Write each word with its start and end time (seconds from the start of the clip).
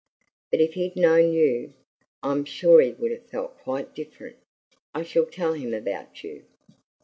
But 0.49 0.61
if 0.61 0.73
he'd 0.73 0.95
known 0.95 1.31
YOU, 1.31 1.73
I'm 2.23 2.43
sure 2.43 2.81
he 2.81 2.89
would 2.93 3.11
have 3.11 3.27
felt 3.29 3.59
quite 3.59 3.93
different. 3.93 4.37
I 4.95 5.03
shall 5.03 5.27
tell 5.27 5.53
him 5.53 5.75
about 5.75 6.23
you." 6.23 6.43